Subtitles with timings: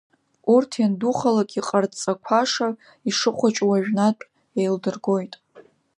[0.53, 2.67] Урҭ иандухалак иҟарҵақәаша,
[3.09, 4.23] ишыхәыҷу уажәнатә
[4.59, 5.33] еилдыргоит.